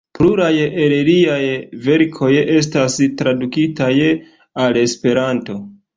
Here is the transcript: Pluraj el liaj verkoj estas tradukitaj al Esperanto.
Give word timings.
Pluraj 0.17 0.53
el 0.85 0.95
liaj 1.09 1.43
verkoj 1.87 2.31
estas 2.61 2.95
tradukitaj 3.21 3.93
al 4.65 4.85
Esperanto. 4.89 5.61